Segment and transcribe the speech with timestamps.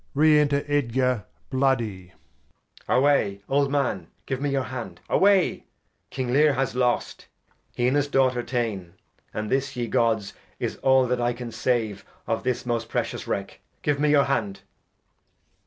[0.15, 2.07] Re enter Edgar, bloody.
[2.89, 2.95] Edg.
[2.97, 5.65] Away, old Man, give me your Hand, away!
[6.09, 7.27] King Lear has lost;
[7.75, 8.95] he and his Daughter tane.
[9.31, 13.59] And this, ye Gods, is all that I can save Of this most precious Wreck;
[13.83, 14.61] give me your Hand.